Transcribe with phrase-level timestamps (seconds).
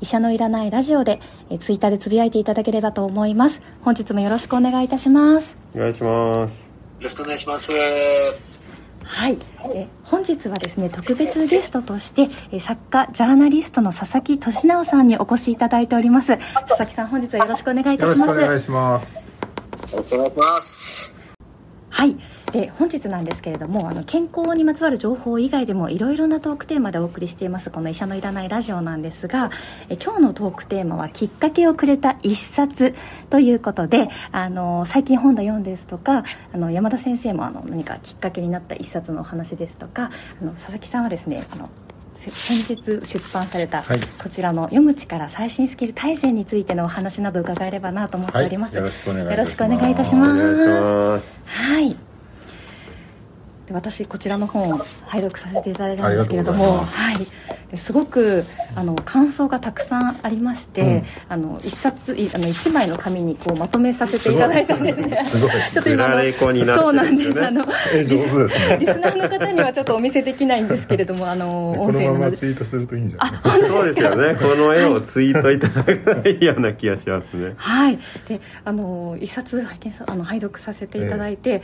[0.00, 1.20] 医者のいらないラジオで、
[1.50, 3.60] えーツイッターでつぶやいていただければと思います。
[3.82, 5.56] 本日もよろしくお願いいたします。
[5.74, 6.38] お願いします。
[6.38, 6.48] よ
[7.00, 7.72] ろしくお願いします。
[9.02, 9.38] はい、
[9.74, 16.36] えー本日はですね特別ゲストとして、えー作家ジャーナリストの佐々木俊直さんにお越しいただいております。
[16.38, 18.32] 佐々木さん本日はよろしくお願いいたよろします。
[18.32, 19.38] しくお願いします。
[19.92, 21.14] お願いします。
[21.90, 22.16] はい
[22.50, 27.70] で本日なんですけれどもあの健康にまつわる情報以外でもいろいろなトークテーマでお送りしています。
[27.70, 29.50] この医者のいらないラジオなんですが
[29.88, 32.94] え今日のトークテーマはきっかけをくれた一冊
[33.30, 41.68] ということであの最近本で読んですとかあの山田先生もあの何かきっかけになった一冊のお話ですとかあの佐々木さんはですねあの
[42.18, 44.00] せ先日出版された、はい。
[44.20, 48.82] こちらの「読む力最新スキル大全」についてのお話など伺えればなと思っております、はい。
[48.82, 49.10] よろしく
[49.64, 51.22] お願いいたします。
[51.46, 52.07] はい。
[53.68, 57.18] で私こちらの本を拝読させていただいたんですけれども、はい。
[57.70, 61.04] ですごくあの感想がたくさんありまして、うん。
[61.28, 65.22] あの一冊いあの一枚の紙にこうまとめさせていただいたんですね。
[65.26, 65.50] すごい。
[65.50, 67.46] ちょっと今あのそうなんです。
[67.46, 68.78] あのえ上手ですね。
[68.80, 72.36] リスナーの方にはちょっとお見せできないんですけれども、あの このまま音声なので。
[72.38, 73.62] ツイートするといいんじゃない？
[73.66, 74.34] そうですよね。
[74.36, 77.52] この絵をツイートいただくのがいいような気がしますね。
[77.58, 81.60] はい、であの一冊拝見さあの拝読させていただいて、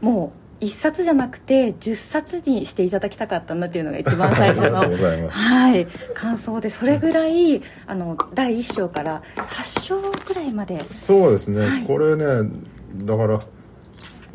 [0.00, 5.28] もう一冊じゃなくて10冊にしていただきたかったなっていうのが一番最初の。
[5.28, 12.48] はい感想でそれぐらいあの第1章から8章ぐらいまでそうですね、はいこれね、
[12.98, 13.38] だから、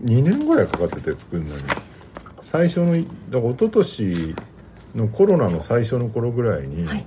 [0.03, 1.63] 2年ぐらいかかってて作るのに、
[2.41, 4.35] 最初の、だから一昨年
[4.95, 7.05] のコロナの最初の頃ぐらいに、はい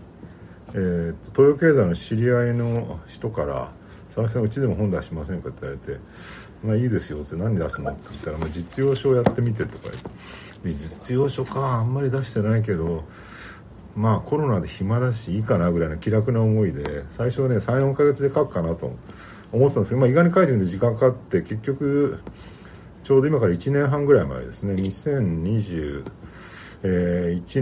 [0.72, 3.70] えーと東洋経済の知り合いの人から
[4.14, 6.00] 「佐々木さんうちでも本出しませんか?」って言われて
[6.64, 10.10] 「まあいいですよ」って何出すの?」って言ったら、まあ「実用書をやってみて」とか言って。
[10.64, 13.04] 実用書かあんまり出してないけど
[13.96, 18.94] まあコロナで暇だしいいかなぐらいの気楽な思いで最初はね34ヶ月で書くかなと
[19.52, 22.20] 思ってたんですけど、まあ、意外に書いてみて時間かかって結局
[23.04, 24.74] ちょうど今から1年半ぐらい前ですね。
[24.74, 26.04] 2021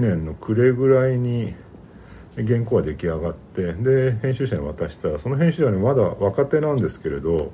[0.00, 1.54] 年の暮れぐらいに
[2.36, 5.08] 原稿が出来上がってで編集者に渡した。
[5.08, 7.52] らその編集者にまだ若手なんですけれど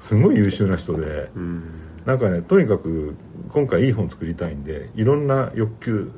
[0.00, 1.62] すごい優秀な人でうん。
[2.06, 3.16] なんかねとにかく
[3.52, 6.12] 今回いい本作りたいんでいろんな欲求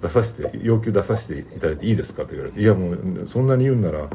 [0.00, 4.08] 出させて要求出させていただいていいですかと言われて「いやもうそんなに言うんなら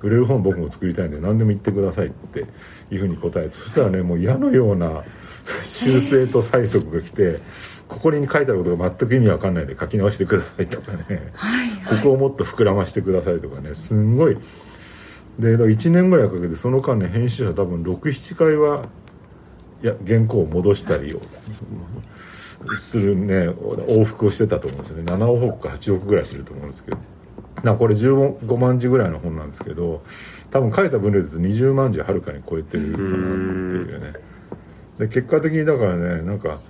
[0.00, 2.46] 売れる本僕も作りたいんで何でも言ってください」って
[2.90, 5.02] いうふうに答えてそしたらねもう矢のような
[5.62, 7.40] 修正と催促が来て
[7.86, 11.32] ここに書いてあることが全く意味わかんないんで書き直してくださいとかね。
[11.86, 14.38] ここをもっと膨らましてくださいとかねすんごい
[15.38, 18.86] でだから1年ぐらいかけてその間ね編集者多分67回は
[19.82, 21.20] いや原稿を戻したりを
[22.74, 25.12] するね往復をしてたと思うんですよね。
[25.12, 26.98] 7往復か8往復ぐらいすると思うんですけど。
[27.62, 30.02] なこれ15万字ぐらいの本なんですけど
[30.50, 34.12] 多分書いた分量で言うと20万字はるかに超えてるかなっていうね。
[34.98, 36.60] で結果的にだからねなんか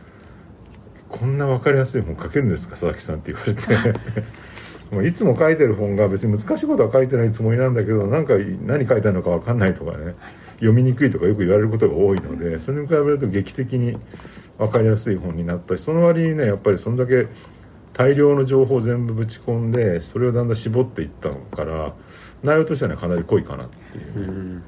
[1.08, 3.60] こんな分かりやすい本書けるんですか佐々木さんって言われて。
[5.04, 10.14] いつも書いてる本が別に難しいことは書いてないつもりなんだけどなんか何書いてあるのか分かんないとかね
[10.56, 13.96] 読みにくいとかよく言われることが多いのでそれに比べると劇的に
[14.58, 17.26] 分かりやすい本になったしその割にねやっぱりそんだけ
[17.92, 21.94] 大量の情報を全部ぶち込んでそれをだんだん絞っていったから
[22.42, 24.18] 内容としてはねかなり濃いかなっていう。
[24.18, 24.62] うん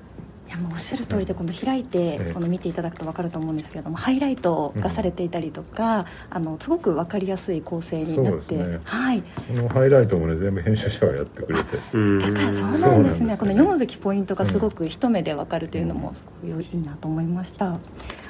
[0.47, 2.33] いやもうおっしゃる通りで今度開いてええ。
[2.33, 8.81] この見ていただくと分かると思うんですけれどもハイライトがされていたりとか、あのすごく分かりやすい構成になって、ね。
[8.84, 9.23] はい。
[9.49, 11.78] そのハイライトもね全部編集者がやってくれて。
[11.93, 13.27] うんだからそうなんですね。
[13.27, 17.78] ねこの読むべきポイントがすごく一目で分かるというのもすごくいいなと思いました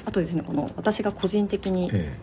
[0.05, 0.43] あとですね。
[0.45, 2.17] この私が個人的にえ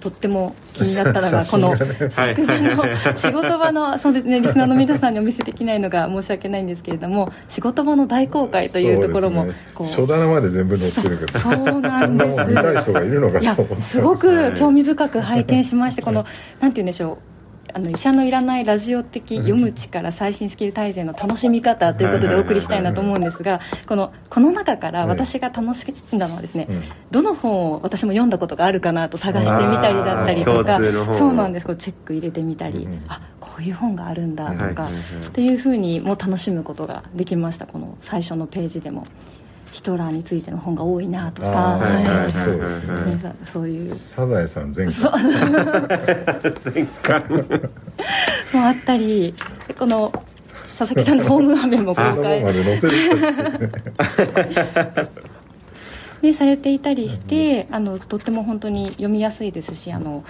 [0.00, 9.46] とっても気になったのが写この真がねはい作画の仕事場のそうですねリスナーの皆さんにお見せできないのが申し訳ないんですけれども仕事場の大公開というところも
[9.84, 11.38] 書棚まで全部載ってるけど。
[11.38, 16.24] そうなそんです い人がいるのかいやすごく興味深く拝見しましてこの
[16.60, 17.29] なんて言うんでしょう
[17.74, 26.82] あの医者のいらないラジオ的読む力最新スキル大全の楽しみ方ということでお送りしたいなと思うんですがこのこの中から私が楽しんだのはですね、うん。
[27.10, 30.78] どの本を私も読んだことがあるかなと探してみたりだったりとか
[31.14, 31.66] そうなんです。
[31.66, 33.04] こうチェック入れてみたり、うん。
[33.08, 34.92] あこういう本があるんだとか、はい。
[34.92, 39.06] っていうふうにも楽しむことができましたこの最初のページでも
[39.80, 43.94] ヒトラーについての本が多いなとか、はいそうですねねそういう。
[43.94, 45.10] サザエさん前回。
[46.74, 47.24] 前回。
[48.52, 49.34] もあったり
[49.68, 50.12] でこの
[50.78, 52.44] 佐々木さんのホーム画面も公開。
[56.20, 60.24] ね、されていたりして、あのとっても本当に読みやすいですしあの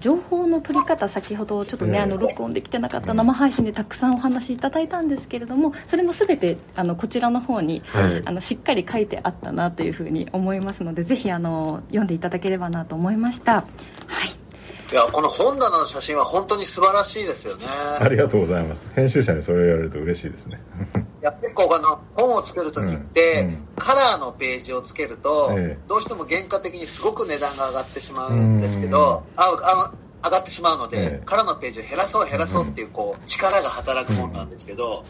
[0.00, 2.02] 情報の取り方先ほどちょっとね、ええ。
[2.02, 8.22] あの録音できてなかった生配信でたくさんお話しいただいたんですけれどもそれも全てあのこちらの方に、はい。
[8.24, 13.52] あのしっかり書いてあったなというふうに思いますのでぜひあの読んでいただければなと思いました。
[13.52, 13.62] は
[14.26, 14.40] い。
[14.92, 17.64] いや、この本棚の写真は本当に素晴らしいですよね。
[18.00, 18.88] ありがとうございます。
[18.96, 20.60] 編集者にそれを言われると嬉しいですね
[21.22, 23.68] いや結構あの本を作るときって、うんうん。
[23.76, 25.78] カラーのページをつけると、ええ。
[25.88, 31.22] どうしても原価的にすごく値段が上がってしまうんですけど、ああの上がってしまうので、ええ。
[31.26, 35.04] カラーのページを減らそう減らそうっていうこう力が働く本なんですけど、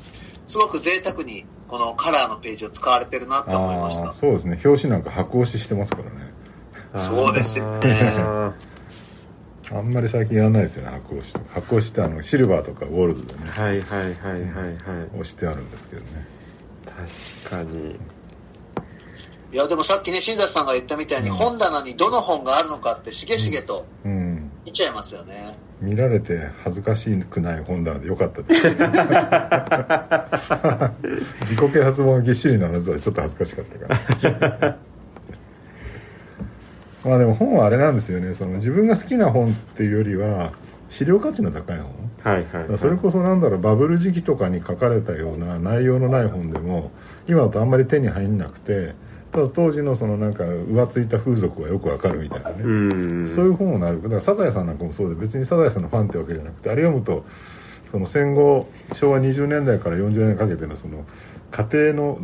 [0.47, 4.13] すごく贅沢にこのカラーのページを使われてるなって思いました。
[4.13, 4.61] そうですね。
[4.65, 6.11] 表紙なんか白押ししてますからね。
[6.95, 7.89] そうですよね
[9.73, 14.75] ああんまり最近やらないですよね白押し白押しってあのシルバーとかゴールドでねーはいはいはいはいはい。
[15.13, 16.27] 押してあるんですけどね。
[17.45, 17.97] 確かに。
[19.53, 21.37] いやでもさっきね新里さんが言ったみたいに、うん。
[21.37, 24.51] 本棚にどの本があるのかってしげしげとうん。
[24.65, 25.35] 見ちゃいますよね。
[25.81, 28.63] 見られて恥ずかしくない本棚でよかったです
[31.41, 34.77] 自己啓発本がぎっしりならずはちょっと恥ずかしかったから
[37.05, 38.35] まあでも本はあれなんですよね。
[38.35, 40.53] その自分が好きな本っていうよりは
[40.89, 42.11] 資料価値の高い本。
[42.23, 46.91] はいはいだからそれこそなんだろうバブル時期とかに書かれたような内容のない本でも
[47.27, 48.95] 今だとあんまり手に入んなくて
[49.33, 52.69] ただ当時のそのなんか浮ついた風俗はよくわかるみたいなね、う
[53.23, 53.27] ん。
[53.29, 54.03] そういう本をなる。
[54.03, 57.25] だからサザエさんなんかもそうで別にサザエさんのファンってわけじゃなくてあれ読むと
[57.91, 61.05] その戦後昭和20年代から40年かけてのその
[61.51, 62.19] 家庭の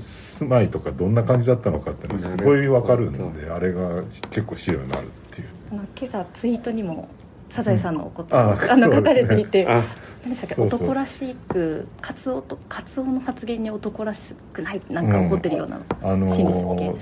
[0.00, 5.48] 住まいとかどんな感じだったのかっていうのがすごいわかるんであれが結構資料になるっていう。
[5.70, 7.08] 今朝ツイートにも
[7.50, 8.42] サザエさんのこと、うん。
[8.42, 9.84] ああの書かれていてあ。
[10.22, 10.54] 何でしたっけ？
[10.54, 10.80] そうそう。
[10.80, 14.20] 男らしくカツオとカツオの発言に男らし
[14.52, 17.00] くないなんか怒ってるような、あのシー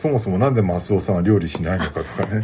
[0.00, 2.40] そもそもなんでマスオさんは料理しないのかとかね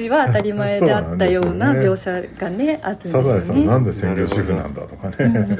[0.00, 5.58] 時は当たり前であったような描写がねあるんですサザエよねさんなんで専業主婦なんだとかね。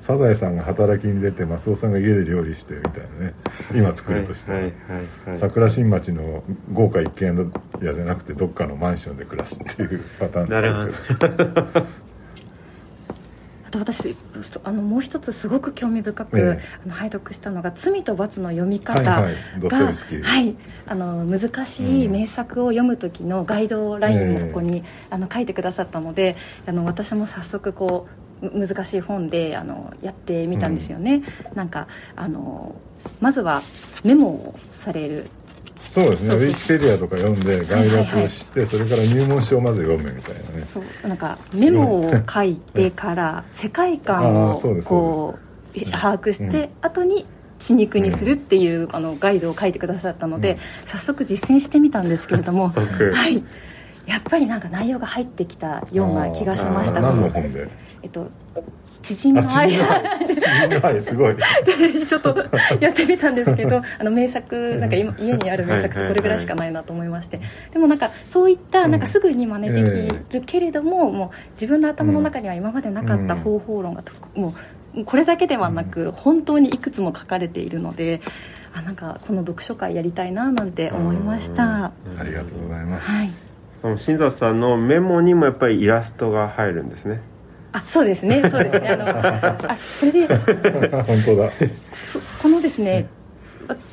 [0.00, 3.34] サザエさんが働きに出てマスオさんが家で料理してみたいなね。
[3.74, 5.38] 今作るとしたら、はいはいはいはい。
[5.38, 6.42] 桜新町の
[6.72, 7.52] 豪華一軒
[7.82, 11.86] 家じゃなくてどっかのマンションで暮らすっていうパターンなるですけど
[13.70, 16.60] あと私そあのもう一つすごく興味深く、ええ。
[16.84, 20.22] あの拝読したのが「罪と罰の読み方が」はいはい。
[20.22, 20.56] はい。
[20.86, 26.36] あの難しい名作を読む時のガイドラインもここに、あの書いてくださったので
[26.66, 28.08] あの私も早速こ
[28.42, 31.22] うむ難しい本であのやってみたんですよね、
[31.54, 31.86] なんか
[32.16, 32.74] あの
[33.20, 33.62] まずは
[34.02, 35.26] メモをされる
[35.88, 36.36] そうですね。
[36.36, 40.66] ウィキペディアとか読んで概略を知って、それから入門書をまず読むみたいなね。
[40.72, 41.08] そう。
[41.08, 45.38] なんかメモを書いてから世界観をこ
[45.74, 46.68] う把握して、うん。
[46.82, 47.26] 後に
[47.58, 52.68] 血肉にするっていう、あのガイドを書いてくださったので、早速実践してみたんですけれども
[53.12, 53.42] はい。
[54.06, 57.00] やっぱりなんか内容が入ってきたような気がしました。
[57.00, 57.68] 何の本で？
[58.02, 58.28] えっと
[59.02, 61.36] 知人の愛あ知人の愛知人の愛すごい。
[62.06, 62.36] ちょっと
[62.80, 67.40] やってみたんですけど あの名作なんか今家にある名作ってこれぐらいしかないなと思いまして。
[67.72, 74.02] でもなんかそういったなんかすぐに真似できるけれどももう自分の頭の中には今までなかった方法論が
[74.34, 74.54] も
[74.96, 78.20] うこれだけではなく本当にいくつも書かれているので
[78.74, 81.62] あなんかこの読書会やりたいななんて思いました。
[81.62, 83.28] はありがとうございます、い。
[83.82, 87.20] あの新里さんのメモにもやっぱりイラストが入るんですね
[87.72, 88.40] あそうですね。
[88.50, 88.88] そうですね。
[88.90, 89.08] あの
[89.70, 90.26] あそれで。
[91.06, 91.50] 本当だ。
[91.92, 93.06] そこのですね、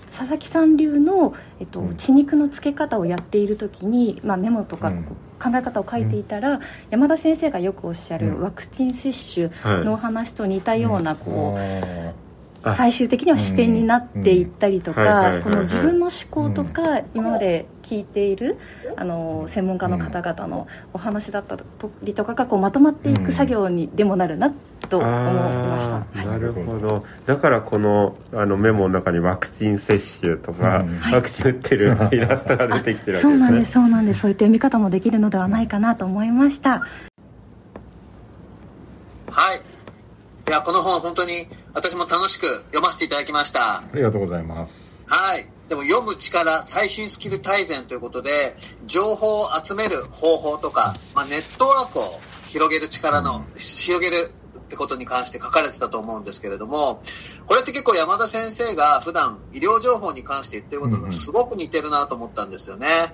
[0.10, 1.96] 佐々木さん流の、えっとうん。
[1.96, 5.04] 血肉のつけ方をやっている時に、まあ、メモとかうん。
[5.40, 8.42] 考え方を書いていたら、山田先生がよくおっしゃるうん。
[8.42, 9.86] ワクチン接種はい。
[9.86, 12.14] のお話と似たようなこう、あ
[12.74, 18.58] 最終的には視点になっていったりとかこの自分の思考とか今まで聞いている
[18.96, 21.58] あの専門家の方々のお話だった
[22.04, 24.54] りとかがこうまとまっていく作業にでもなるな
[24.90, 26.26] と思いました。
[26.26, 27.06] なるほど。
[27.26, 31.14] だからこのあのメモの中にワクチン接種とか、うん。
[31.14, 33.30] ワクチン打ってるイラストが出てきてるわけですね。
[33.30, 34.20] そうなんですそうなんです。
[34.22, 36.82] そういった読み方もできるのではないかなと思いました。
[39.30, 39.62] はい。
[40.48, 43.80] いや、この本本当に私も楽しく読ませていただきました。
[43.80, 45.46] ありがとうございますはい。
[45.68, 57.04] でも読む力、最新スキル大全ということで、情報を集める方法とか、まあ、ネットワークを広げる力の、広げるってことに関して書かれてたと思うんですけれども、
[57.46, 63.14] これって結構山田先生が普段医療情報に関して言ってることがすごく似てるなと思ったんですよね。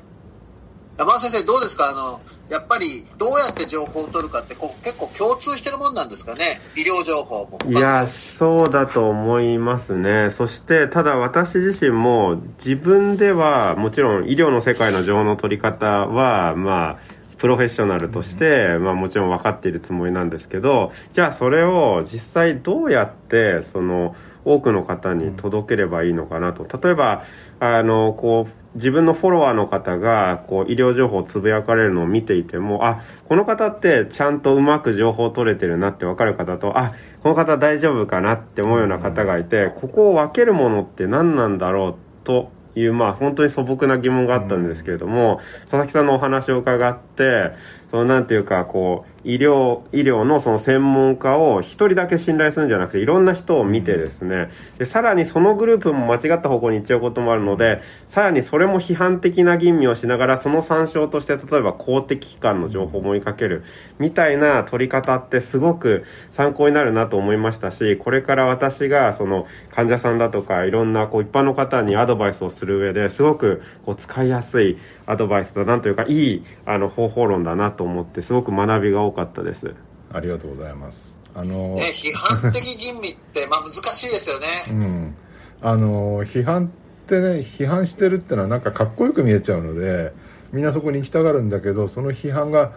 [1.00, 1.90] 山田先生どうですか？
[1.90, 2.22] あの、
[2.54, 6.62] やっぱりどうやって情報を取るかってこう結構共通してるもんなんですかね？
[6.78, 7.60] 医療情報も。
[7.68, 10.30] いやそうだと思いますね。
[10.38, 17.00] そしてただ私自身も自分ではもちろん医療の世界の情報の取り方はまあ
[17.40, 26.68] プロフェッショナルとして、まあ、もちろん分かっているつもりなんですけどじゃあそれを実際どうやってその多くの方に届ければいいのかなと。
[26.78, 27.26] 例えば
[27.60, 47.52] あのこう自分のフォロワーの方がこう医療情報をつぶやかれるのを見ていてもあこの方ってちゃんとうまく情報を取れてるなって分かる方とあこの方大丈夫かなって思うような方がいてここを分けるものって何なんだろうというまあ本当に素朴な疑問があったんですけれども、佐々木さんのお話を伺って
[47.92, 54.50] そのなんていうかこう医療医療のその専門家を一人だけ信頼するんじゃなくていろんな人を見てですね。
[54.78, 63.64] でさらにそのグループも間違った方向に行っちゃうこともあるのでさらにそれも批判的な吟味をしながらその参照として例えば公的機関の情報も追いかける
[64.00, 79.74] みたいな取り方ってすごく参考になるなと思いましたしこれから私がその患者さんだとかいろんなこう一般の方にアドバイスをする上ですごくこう使いやすいアドバイスだなというかいいあの方法論だなと思ってすごく学びが多かったです。
[80.12, 81.18] ありがとうございます。
[81.36, 84.48] あの、ね、批判的吟味って、まあ難しいですよね。
[84.70, 85.16] うん、
[85.62, 90.14] あの批判ってね批判してるってのはなんかかっこよく見えちゃうので
[90.52, 92.74] みんなそこに行きたがるんだけどその批判が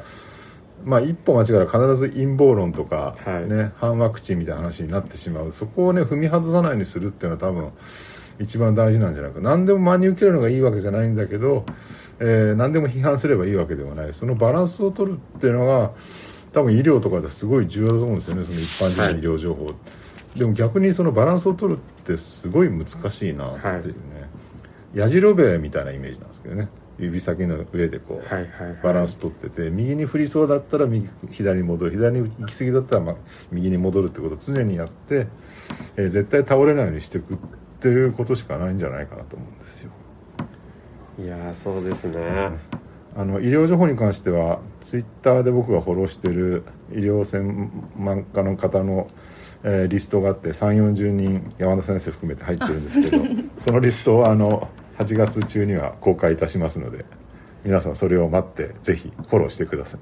[0.85, 3.49] まあ一歩間違えたら必ず陰謀論とか、はい。
[3.49, 5.52] ね反ワクチンみたいな話になってしまう。
[5.52, 7.71] そこをね踏み外さないようにするっていうのは多分
[8.38, 9.40] 一番大事なんじゃないか。
[9.40, 11.64] 何でも真に受けるのがいいわけじゃないんだけど、
[12.21, 14.13] えー何でも批判すればいいわけではない。
[14.13, 15.93] そのバランスを取るっていうのが
[16.53, 18.45] 多分医療とかですごい重要だと思うんですよね。
[18.45, 19.71] その一般人の医療情報、
[20.37, 24.31] でも逆にそのバランスを取るってすごい難しいなっていうね、
[24.95, 26.69] やじろべえみたいなイメージなんですけどね。
[26.99, 28.79] 指先の上でこう、はいはいはい。
[28.83, 31.91] バランス取ってて右に振りそうだったら右左に戻る。
[31.91, 33.17] 左に行き過ぎだったら、まあ、
[33.53, 35.27] 右に戻るってことを常にやって、
[35.97, 37.37] えー絶対倒れないようにしていくっ
[37.81, 39.91] ていうことしかないんじゃないかなと思うんですよ
[41.19, 42.51] いやーそうですね。
[43.17, 49.09] あの医療情報に関してはツイッターで僕がフォローしてる医療専門家の方の、
[49.65, 53.25] えーリストがあって3 4 0人山田先生含めて入ってるんですけど
[53.59, 54.69] そのリストをあの
[54.99, 57.07] 8月中には公開いたしますので
[57.65, 60.01] 皆さんそれを待ってぜひフォローしてください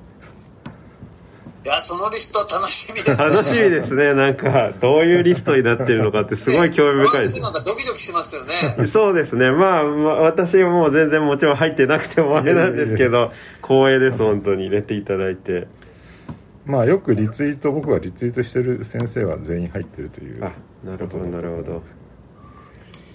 [1.64, 3.16] いや、そのリスト楽しみですね。
[3.16, 4.12] 楽しみですね。
[4.12, 7.40] なんか、どういうリストになってるのかってすごい興味深いです。
[7.42, 8.86] なんかドキドキしますよね。
[8.86, 9.50] そうですね。
[9.50, 15.66] まあ、まあ私も全然もちろん入ってなくてもあれなんですけど、光栄です、本当に入れていただいて。
[16.66, 20.52] まあよくリツイート僕がリツイートしてる先生は全員入ってるというあ、
[20.84, 21.82] なるほど、なるほど。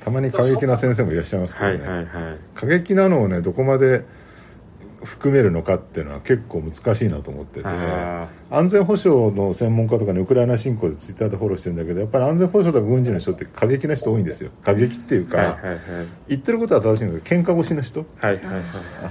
[0.03, 2.05] たまに過激な先生もいらっしゃいますけどね、はいはいはい。
[2.55, 4.05] 過激なのをねどこまで
[5.03, 15.79] 含めるのかっていうのは結構難しいなと思っててあ安全保障の専門家とかねウクライナ侵攻でツイッターでフォローしてるんだけどやっぱり安全保障とか軍事の人って過激な人多いんですよ過激っていうか、はいはいはい。
[16.29, 18.63] 言ってることは正しいんだけど喧嘩腰の人はいはいはい。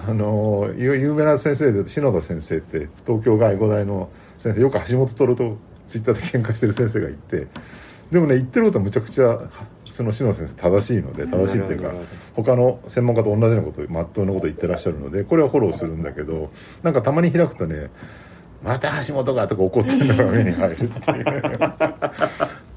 [0.08, 5.56] あの有有名な先生で篠田先生って東京外語大の先生よく橋本徹と
[5.88, 7.46] ツイッターで喧嘩してる先生がいて
[8.10, 9.38] でもね言ってることはむちゃくちゃ
[9.98, 11.92] その篠田先生正しいので正しいっていうか
[12.36, 16.52] 他の専門家と同じようなことまっとうなこと言ってらっしゃるのでこれはフォローするんだけど
[16.84, 17.90] なんかたまに開くとね
[18.62, 21.24] また橋本がとか怒ってるのが目に入るっていう。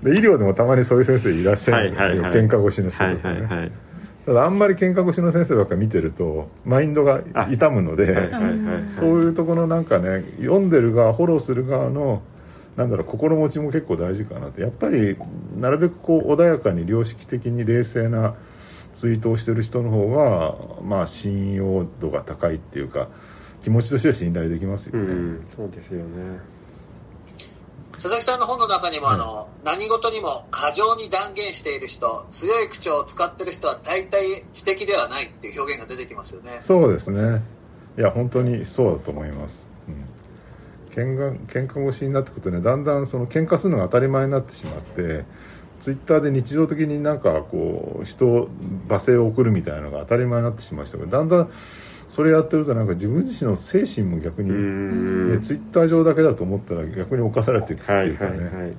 [0.01, 2.31] で医療でもたまにそういう先生いらっしゃるんですよ、はいはいはい。
[2.33, 3.71] 喧嘩腰の人はいとかね、はいはい。
[4.25, 8.89] ただあんまり喧嘩腰の先生ばっか見てるとマインドが痛むので、はいはいはいはい。
[8.89, 12.23] そういうところのなんかね読んでる側フォローする側の
[12.75, 15.17] なんだろう心持ちも結構大事かなってやっぱり
[15.57, 18.35] なるべくこう穏やかに良識的に冷静な
[18.95, 23.09] ツイートをしてる人の方がまあ信用度が高いっていうか
[23.63, 26.39] 気持ちとしては信頼できますよね、うん、そうですよね。
[27.93, 36.61] 佐々木さんの本の中にも、あの、何事にも過剰に断言している人、強い口調を使ってる人は大体知的ではないっていう表現が出てきますよね。
[36.63, 37.43] そうですね
[37.97, 39.70] いや本当にそうだと思います、うん、
[40.91, 45.25] 喧嘩喧嘩越しになってくるとねだんだんその喧嘩するのが当たり前になってしまって
[45.79, 48.49] ツイッターで日常的になんかこう人を
[48.87, 51.51] 罵声を送るみたいなのが当たり前になってしまいましたけどだんだん
[52.15, 54.49] それやってるとなんか自分自身の精神も逆に、
[55.41, 58.73] ツイッター上だけだと思ったら逆に侵されていくってはいいうかね、はいはい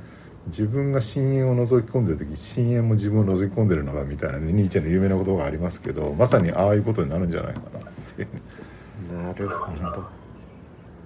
[0.48, 7.82] 自分が深淵を覗き込んでる時深淵も自分を覗き込んでるのだみたいなねニーチェの有名な言葉がありますけどまさにああいうことになるんじゃないかなっ
[8.16, 8.22] て。
[8.22, 10.21] いうなるほど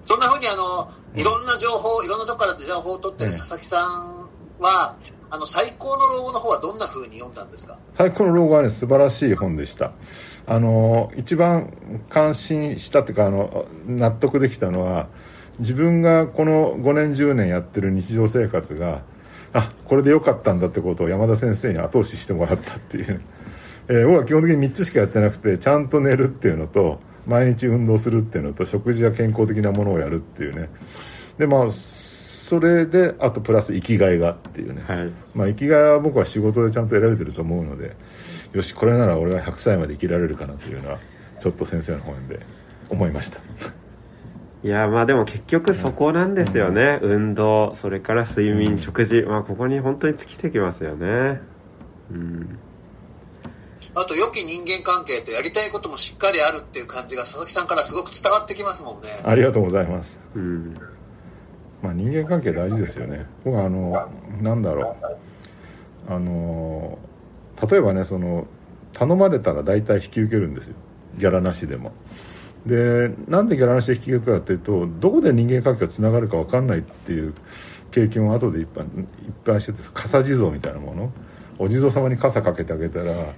[0.07, 4.95] そんな風にあの、いろんな情報、いろんなとこから情報を取ってるええ佐々木さんは、
[5.29, 7.77] あの、最高の老後の方はどんな風に読んだんですか？
[7.97, 9.91] 最高の老後はね素晴らしい本でした。
[10.49, 11.73] あの一番
[12.09, 15.07] 感心したっていうかあの納得できたのは
[15.59, 19.01] 自分がこの5年10年やってる日常生活が
[19.51, 23.21] あこれで良かったんだってことを山田先生に後押ししてもらったっていう、
[23.89, 30.69] えー僕は基本的に3つしかやってなくてちゃんと寝るっていうのと毎日運動するっていうのと食事や健康的なものをやるっていうね。
[31.37, 35.11] でまあそれであとプラス生きがいがっていうね、はい。
[35.35, 37.95] まあ生きがいは僕は仕事でちゃんと得られてると思うので
[38.53, 40.99] よしこれなら俺は100歳まで生きられるかなというのは
[41.39, 42.39] ちょっと先生の本で
[42.89, 43.39] 思いました。
[44.63, 49.21] いやまあでも結局そこなんですよね、運動それから睡眠食事。
[49.21, 51.41] まあここに本当に尽きてきますよね。
[52.09, 52.59] うん
[53.95, 59.09] あと、良き人間関係とやりたいこともしっかりあるっていう感じが佐々木さんからすごく伝わってきますもんね。
[59.23, 60.17] ありがとうございます。
[60.35, 60.77] うん。
[61.81, 63.25] まあ人間関係大事ですよね。
[63.43, 64.09] 僕はあの
[64.41, 64.95] なんだろ
[66.09, 66.13] う。
[66.13, 66.97] あの
[67.69, 68.47] 例えばねその
[68.93, 70.75] 頼まれたら大体引き受けるんですよ。
[71.17, 71.91] ギャラなしでも。
[72.65, 77.33] でなんでギャラなしで引き受けるかっていうとどこで人間関係がつながるか分かんないっていう
[77.91, 78.91] 経験を後でいっぱいいっ
[79.45, 81.11] ぱいしてて傘地蔵みたいなもの。
[81.59, 83.33] お地蔵様に傘かけてあげたら、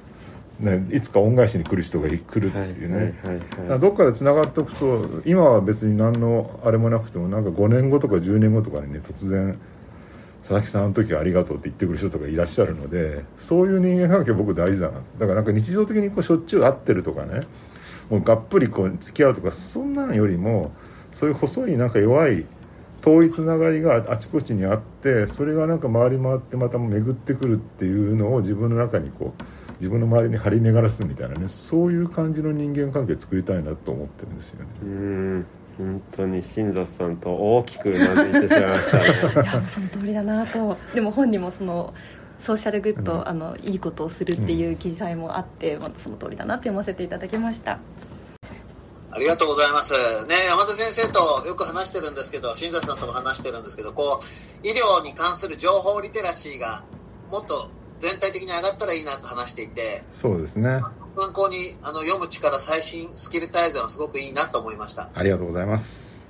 [0.60, 3.70] ね、いつか恩返しに来る人が来るってはいいうね、はい。
[3.70, 9.58] はいどっかでつながっておくと今は別に何のあれもなくてもなんか5年後とか10年後とかにね突然
[10.42, 15.02] 佐々木さんあの時はありがとうって言ってくる人とかいらっしゃるのでそういう人間関係僕大事だな。
[15.18, 17.48] だからなんか日常的にこうしょっちゅう会ってるとかね
[18.10, 20.72] もうがっぷりこう付き合うとかそんなんよりも
[21.14, 22.46] そういう細いなんか弱い
[23.02, 29.44] 遠いつながりがあちこちにあってそれがなんか回り回ってまた巡ってくるっていうのを自分の中にこう
[29.80, 34.66] 自分の周りに張り巡らすみたいなねそういう感じの人間関係作りたいなと思ってるんですよね。
[34.84, 35.46] うん。
[35.78, 39.06] 本当に新里さんと大きくうなずいてしまいましたね。
[39.34, 40.78] いやその通りだなと。
[40.94, 41.94] でも本にもその
[42.40, 47.80] ソーシャルグッド、うんあのいいことをするっていう記載もあって、またその通りだなって読ませていただきました。
[49.12, 49.94] ありがとうございます。
[50.28, 56.84] ね、山田先生とよく話してるんですけど、新里さんとも話してるんですけど、こう、医療に関する情報リテラシーが
[57.32, 60.82] もっと全体的に上がったらいいなと話していて、そうですね
[61.18, 65.10] 参考にあの読む力、最新スキル大全はすごくいいなと思いました。
[65.14, 66.28] ありがとうございます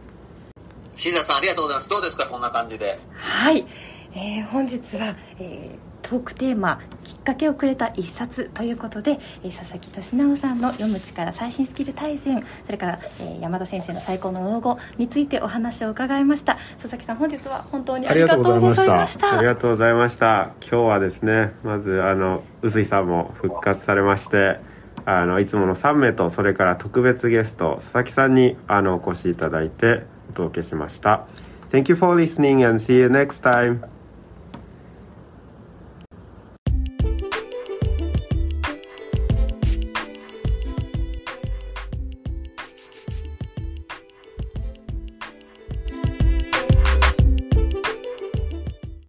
[0.95, 1.89] 新里さんありがとうございます。
[1.89, 2.99] どうですか、そんな感じで。
[3.13, 3.65] はい、
[4.13, 16.57] えー本日は、えートークテーマ「きっかけをくれた一冊」ということで、えー佐々木俊直さんの読む力最新スキル大全それから、えー山田先生の最高の老後についてお話を伺いました。
[16.81, 19.37] 佐々木さん本日は本当にありがとうございました。
[19.37, 20.51] ありがとうございました。
[20.61, 24.59] 今日はですねまずあの臼井さんも復活されまして
[25.05, 31.25] あのいつもの3名とそれから特別ゲスト佐々木さんにあのお越しいただいてお届けしました。
[31.71, 33.98] Thank you for listening and see you next time.